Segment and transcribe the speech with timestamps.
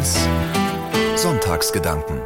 [0.00, 0.16] 1
[1.14, 2.22] Sonntagsgedanken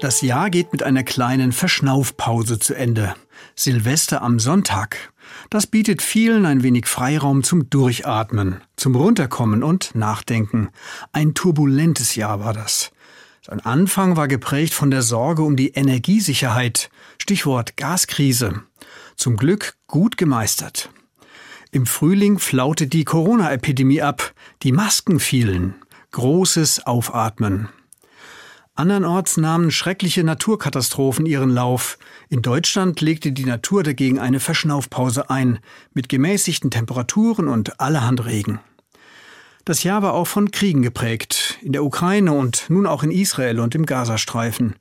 [0.00, 3.14] Das Jahr geht mit einer kleinen Verschnaufpause zu Ende.
[3.54, 5.12] Silvester am Sonntag.
[5.48, 10.70] Das bietet vielen ein wenig Freiraum zum Durchatmen, zum Runterkommen und Nachdenken.
[11.12, 12.90] Ein turbulentes Jahr war das.
[13.40, 16.90] Sein Anfang war geprägt von der Sorge um die Energiesicherheit.
[17.18, 18.62] Stichwort Gaskrise.
[19.14, 20.90] Zum Glück gut gemeistert.
[21.70, 24.32] Im Frühling flaute die Corona-Epidemie ab,
[24.62, 25.74] die Masken fielen,
[26.16, 27.68] großes Aufatmen.
[28.74, 31.98] Andernorts nahmen schreckliche Naturkatastrophen ihren Lauf.
[32.30, 35.58] In Deutschland legte die Natur dagegen eine Verschnaufpause ein,
[35.92, 38.60] mit gemäßigten Temperaturen und allerhand Regen.
[39.66, 43.60] Das Jahr war auch von Kriegen geprägt, in der Ukraine und nun auch in Israel
[43.60, 44.76] und im Gazastreifen.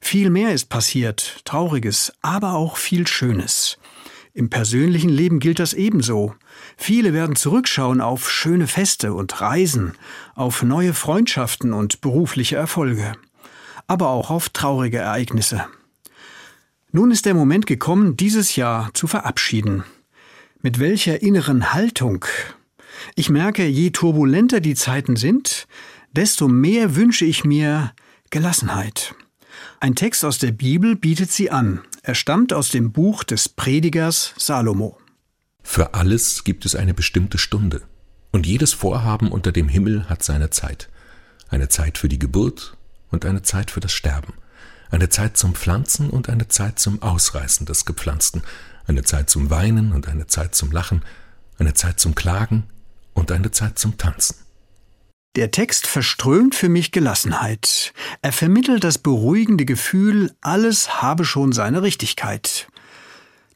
[0.00, 3.78] Viel mehr ist passiert, Trauriges, aber auch viel Schönes.
[4.34, 6.34] Im persönlichen Leben gilt das ebenso.
[6.76, 9.94] Viele werden zurückschauen auf schöne Feste und Reisen,
[10.34, 13.12] auf neue Freundschaften und berufliche Erfolge,
[13.86, 15.66] aber auch auf traurige Ereignisse.
[16.92, 19.84] Nun ist der Moment gekommen, dieses Jahr zu verabschieden.
[20.62, 22.24] Mit welcher inneren Haltung?
[23.14, 25.66] Ich merke, je turbulenter die Zeiten sind,
[26.12, 27.92] desto mehr wünsche ich mir
[28.30, 29.14] Gelassenheit.
[29.80, 31.80] Ein Text aus der Bibel bietet sie an.
[32.08, 34.96] Er stammt aus dem Buch des Predigers Salomo.
[35.62, 37.82] Für alles gibt es eine bestimmte Stunde,
[38.30, 40.88] und jedes Vorhaben unter dem Himmel hat seine Zeit.
[41.50, 42.78] Eine Zeit für die Geburt
[43.10, 44.32] und eine Zeit für das Sterben.
[44.90, 48.40] Eine Zeit zum Pflanzen und eine Zeit zum Ausreißen des Gepflanzten.
[48.86, 51.02] Eine Zeit zum Weinen und eine Zeit zum Lachen.
[51.58, 52.64] Eine Zeit zum Klagen
[53.12, 54.34] und eine Zeit zum Tanzen.
[55.36, 57.92] Der Text verströmt für mich Gelassenheit.
[58.22, 62.68] Er vermittelt das beruhigende Gefühl, alles habe schon seine Richtigkeit.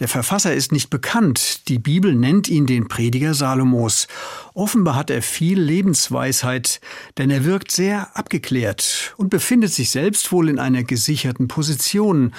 [0.00, 4.08] Der Verfasser ist nicht bekannt, die Bibel nennt ihn den Prediger Salomos.
[4.54, 6.80] Offenbar hat er viel Lebensweisheit,
[7.18, 12.32] denn er wirkt sehr abgeklärt und befindet sich selbst wohl in einer gesicherten Position.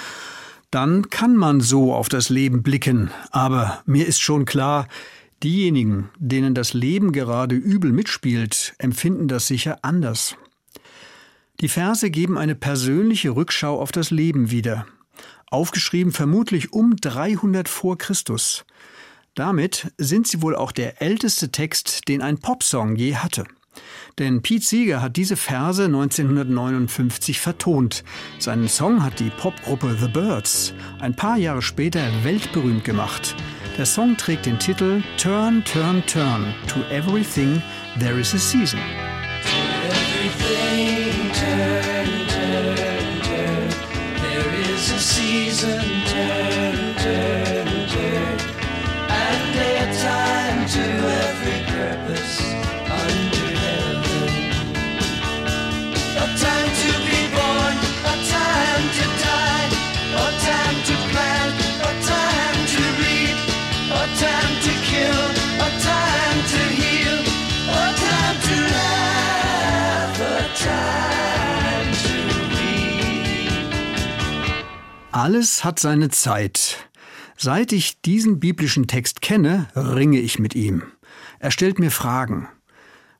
[0.72, 4.88] Dann kann man so auf das Leben blicken, aber mir ist schon klar,
[5.42, 10.36] Diejenigen, denen das Leben gerade übel mitspielt, empfinden das sicher anders.
[11.60, 14.86] Die Verse geben eine persönliche Rückschau auf das Leben wieder,
[15.50, 18.64] aufgeschrieben vermutlich um 300 vor Christus.
[19.34, 23.44] Damit sind sie wohl auch der älteste Text, den ein Popsong je hatte.
[24.18, 28.04] Denn Pete Seeger hat diese Verse 1959 vertont.
[28.38, 33.34] Seinen Song hat die Popgruppe The Birds ein paar Jahre später weltberühmt gemacht.
[33.78, 36.54] Der Song trägt den Titel Turn, Turn, Turn.
[36.68, 37.62] To everything
[37.98, 38.78] there is a season.
[39.88, 42.76] Everything turn, turn,
[43.22, 43.68] turn.
[44.20, 46.01] There is a season,
[75.12, 76.88] Alles hat seine Zeit.
[77.36, 80.84] Seit ich diesen biblischen Text kenne, ringe ich mit ihm.
[81.38, 82.48] Er stellt mir Fragen.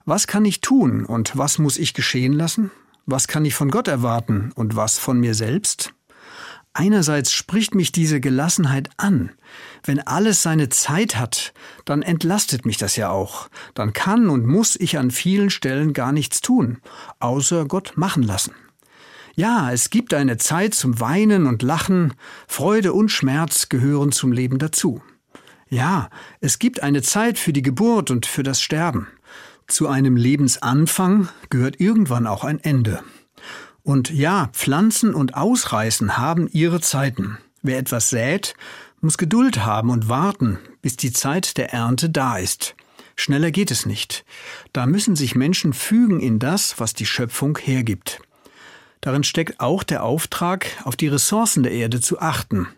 [0.07, 2.71] Was kann ich tun und was muss ich geschehen lassen?
[3.05, 5.93] Was kann ich von Gott erwarten und was von mir selbst?
[6.73, 9.31] Einerseits spricht mich diese Gelassenheit an.
[9.85, 11.53] Wenn alles seine Zeit hat,
[11.85, 13.51] dann entlastet mich das ja auch.
[13.75, 16.79] Dann kann und muss ich an vielen Stellen gar nichts tun,
[17.21, 18.55] außer Gott machen lassen.
[19.35, 22.13] Ja, es gibt eine Zeit zum Weinen und Lachen,
[22.47, 25.03] Freude und Schmerz gehören zum Leben dazu.
[25.71, 26.11] Ja,
[26.41, 29.09] es gibt eine Zeit für die Geburt und für das Sterben.
[29.67, 33.03] Zu einem Lebensanfang gehört irgendwann auch ein Ende.
[33.83, 37.39] Und ja, Pflanzen und Ausreißen haben ihre Zeiten.
[37.63, 38.55] Wer etwas sät,
[39.01, 42.75] muss Geduld haben und warten, bis die Zeit der Ernte da ist.
[43.17, 44.27] Schneller geht es nicht.
[44.75, 48.21] Da müssen sich Menschen fügen in das, was die Schöpfung hergibt.
[49.03, 52.69] Darin steckt auch der Auftrag, auf die Ressourcen der Erde zu achten.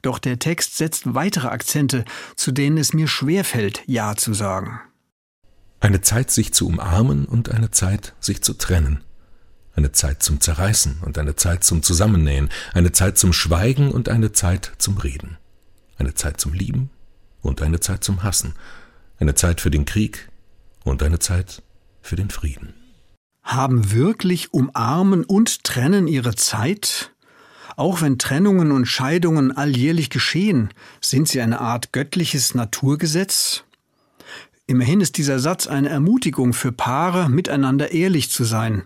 [0.00, 2.04] Doch der Text setzt weitere Akzente,
[2.36, 4.80] zu denen es mir schwerfällt, Ja zu sagen.
[5.80, 9.02] Eine Zeit, sich zu umarmen und eine Zeit, sich zu trennen.
[9.74, 12.48] Eine Zeit zum Zerreißen und eine Zeit zum Zusammennähen.
[12.72, 15.36] Eine Zeit zum Schweigen und eine Zeit zum Reden.
[15.98, 16.90] Eine Zeit zum Lieben
[17.42, 18.54] und eine Zeit zum Hassen.
[19.18, 20.28] Eine Zeit für den Krieg
[20.84, 21.62] und eine Zeit
[22.02, 22.79] für den Frieden.
[23.50, 27.10] Haben wirklich Umarmen und Trennen ihre Zeit?
[27.76, 30.70] Auch wenn Trennungen und Scheidungen alljährlich geschehen,
[31.00, 33.64] sind sie eine Art göttliches Naturgesetz?
[34.68, 38.84] Immerhin ist dieser Satz eine Ermutigung für Paare, miteinander ehrlich zu sein.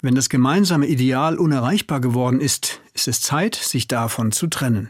[0.00, 4.88] Wenn das gemeinsame Ideal unerreichbar geworden ist, ist es Zeit, sich davon zu trennen.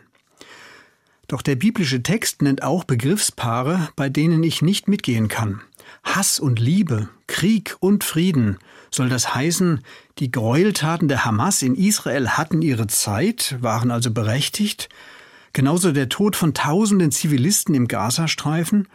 [1.26, 5.60] Doch der biblische Text nennt auch Begriffspaare, bei denen ich nicht mitgehen kann.
[6.04, 8.58] Hass und Liebe, Krieg und Frieden.
[8.90, 9.84] Soll das heißen,
[10.18, 14.88] die Gräueltaten der Hamas in Israel hatten ihre Zeit, waren also berechtigt?
[15.52, 18.88] Genauso der Tod von tausenden Zivilisten im Gazastreifen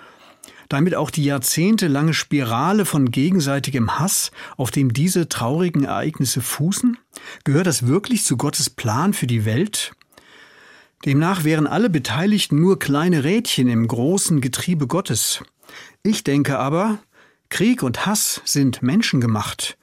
[0.68, 6.98] damit auch die jahrzehntelange Spirale von gegenseitigem Hass, auf dem diese traurigen Ereignisse fußen?
[7.44, 9.94] Gehört das wirklich zu Gottes Plan für die Welt?
[11.06, 15.44] Demnach wären alle Beteiligten nur kleine Rädchen im großen Getriebe Gottes.
[16.02, 16.98] Ich denke aber,
[17.54, 19.78] Krieg und Hass sind menschengemacht,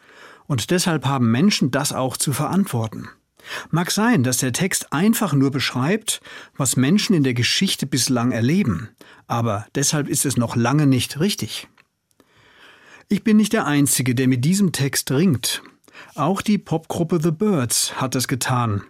[0.49, 3.09] und deshalb haben Menschen das auch zu verantworten.
[3.71, 6.21] Mag sein, dass der Text einfach nur beschreibt,
[6.57, 8.89] was Menschen in der Geschichte bislang erleben,
[9.29, 11.69] aber deshalb ist es noch lange nicht richtig.
[13.09, 15.63] Ich bin nicht der Einzige, der mit diesem Text ringt.
[16.17, 18.83] Auch die Popgruppe The Birds hat es getan.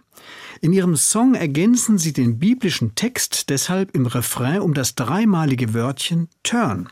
[0.59, 6.29] In ihrem Song ergänzen sie den biblischen Text deshalb im Refrain um das dreimalige Wörtchen
[6.41, 6.89] turn.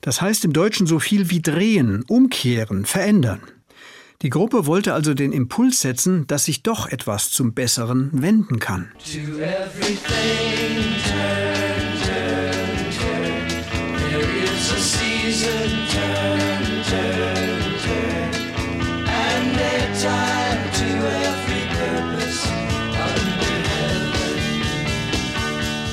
[0.00, 3.40] Das heißt im Deutschen so viel wie drehen, umkehren, verändern.
[4.22, 8.90] Die Gruppe wollte also den Impuls setzen, dass sich doch etwas zum Besseren wenden kann.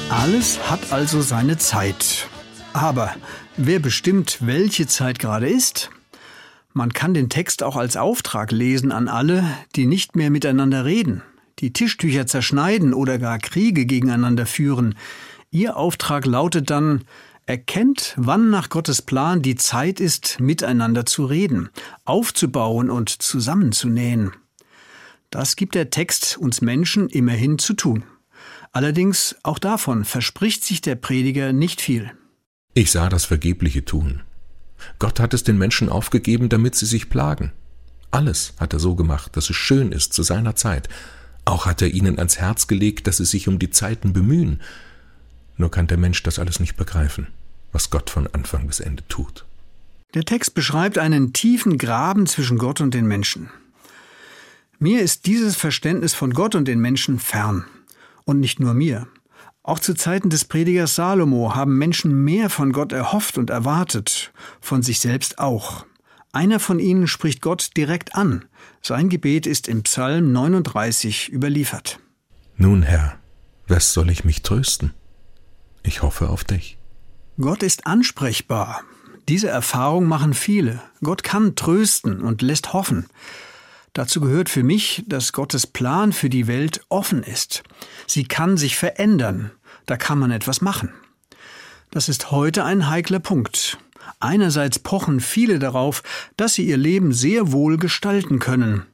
[0.10, 2.28] Alles hat also seine Zeit.
[2.75, 3.16] Aber
[3.56, 5.92] wer bestimmt, welche Zeit gerade ist?
[6.74, 9.45] Man kann den Text auch als Auftrag lesen an alle,
[9.77, 11.22] die nicht mehr miteinander reden,
[11.60, 14.95] die Tischtücher zerschneiden oder gar Kriege gegeneinander führen.
[15.51, 17.06] Ihr Auftrag lautet dann,
[17.45, 21.69] erkennt, wann nach Gottes Plan die Zeit ist, miteinander zu reden,
[22.04, 24.33] aufzubauen und zusammenzunähen.
[25.30, 28.04] Das gibt der Text uns Menschen immerhin zu tun.
[28.74, 32.12] Allerdings auch davon verspricht sich der Prediger nicht viel.
[32.77, 34.22] Ich sah das vergebliche Tun.
[35.00, 37.54] Gott hat es den Menschen aufgegeben, damit sie sich plagen.
[38.12, 40.89] Alles hat er so gemacht, dass es schön ist zu seiner Zeit.
[41.45, 44.62] Auch hat er ihnen ans Herz gelegt, dass sie sich um die Zeiten bemühen.
[45.56, 47.27] Nur kann der Mensch das alles nicht begreifen,
[47.72, 49.45] was Gott von Anfang bis Ende tut.
[50.13, 53.50] Der Text beschreibt einen tiefen Graben zwischen Gott und den Menschen.
[54.80, 57.63] Mir ist dieses Verständnis von Gott und den Menschen fern.
[58.25, 59.07] Und nicht nur mir.
[59.68, 64.32] Auch zu Zeiten des Predigers Salomo haben Menschen mehr von Gott erhofft und erwartet,
[64.62, 65.88] von sich selbst auch.
[66.32, 68.46] Einer von ihnen spricht Gott direkt an.
[68.84, 72.00] Sein Gebet ist im Psalm 39 überliefert.
[72.58, 73.18] Nun, Herr,
[73.68, 74.94] was soll ich mich trösten?
[75.82, 76.78] Ich hoffe auf dich.
[77.40, 78.84] Gott ist ansprechbar.
[79.28, 80.80] Diese Erfahrung machen viele.
[81.02, 83.08] Gott kann trösten und lässt hoffen.
[83.96, 87.64] Dazu gehört für mich, dass Gottes Plan für die Welt offen ist.
[88.08, 89.52] Sie kann sich verändern.
[89.86, 90.90] Da kann man etwas machen.
[91.92, 93.78] Das ist heute ein heikler Punkt.
[94.20, 96.04] Einerseits pochen viele darauf,
[96.36, 98.86] dass sie ihr Leben sehr wohl gestalten können.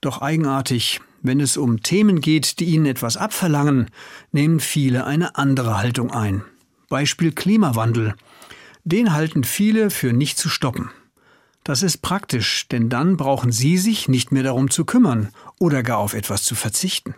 [0.00, 3.90] Doch eigenartig, wenn es um Themen geht, die ihnen etwas abverlangen,
[4.32, 6.42] nehmen viele eine andere Haltung ein.
[6.88, 8.14] Beispiel Klimawandel.
[8.84, 10.88] Den halten viele für nicht zu stoppen.
[11.66, 15.98] Das ist praktisch, denn dann brauchen Sie sich nicht mehr darum zu kümmern oder gar
[15.98, 17.16] auf etwas zu verzichten.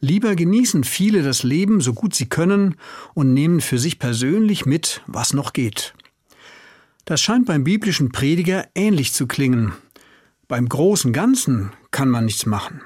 [0.00, 2.74] Lieber genießen viele das Leben so gut sie können
[3.14, 5.94] und nehmen für sich persönlich mit, was noch geht.
[7.06, 9.72] Das scheint beim biblischen Prediger ähnlich zu klingen.
[10.46, 12.82] Beim großen Ganzen kann man nichts machen,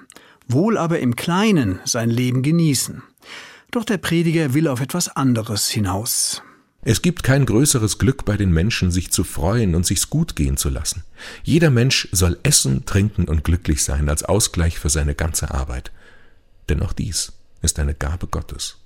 [0.47, 3.02] wohl aber im Kleinen sein Leben genießen.
[3.73, 6.40] Doch der Prediger will auf etwas anderes hinaus.
[6.87, 10.59] Es gibt kein größeres Glück bei den Menschen, sich zu freuen und sich's gut gehen
[10.59, 11.03] zu lassen.
[11.43, 15.93] Jeder Mensch soll essen, trinken und glücklich sein als Ausgleich für seine ganze Arbeit.
[16.69, 18.76] Denn auch dies ist eine Gabe Gottes.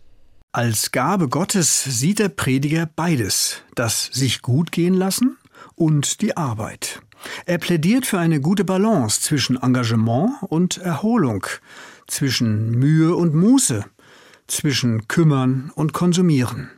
[0.52, 5.36] Als Gabe Gottes sieht der Prediger beides, das sich gut gehen lassen
[5.74, 7.02] und die Arbeit.
[7.46, 11.44] Er plädiert für eine gute Balance zwischen Engagement und Erholung,
[12.06, 13.84] zwischen Mühe und Muße,
[14.46, 16.70] zwischen Kümmern und Konsumieren.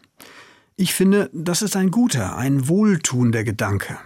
[0.81, 3.99] Ich finde, das ist ein guter, ein wohltuender Gedanke.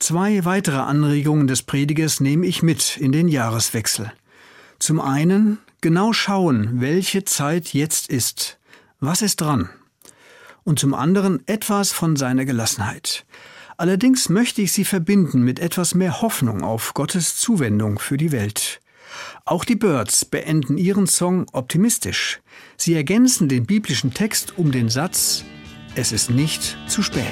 [0.00, 4.12] Zwei weitere Anregungen des Predigers nehme ich mit in den Jahreswechsel.
[4.80, 8.58] Zum einen genau schauen, welche Zeit jetzt ist.
[8.98, 9.70] Was ist dran?
[10.64, 13.24] Und zum anderen etwas von seiner Gelassenheit.
[13.76, 18.80] Allerdings möchte ich sie verbinden mit etwas mehr Hoffnung auf Gottes Zuwendung für die Welt.
[19.44, 22.40] Auch die Birds beenden ihren Song optimistisch.
[22.76, 25.44] Sie ergänzen den biblischen Text um den Satz
[25.94, 27.24] es ist nicht zu spät.